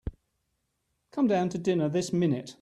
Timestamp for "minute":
2.11-2.49